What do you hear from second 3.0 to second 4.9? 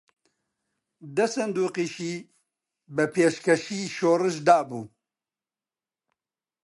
پێشکەشی شۆڕش دابوو